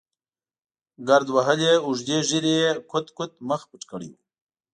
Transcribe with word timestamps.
ګرد 1.07 1.27
وهلې 1.35 1.71
اوږدې 1.85 2.17
ږېرې 2.29 2.53
یې 2.61 2.71
کوت 2.89 3.07
کوت 3.17 3.31
مخ 3.49 3.61
پټ 3.69 3.81
کړی 3.91 4.09
و. 4.11 4.15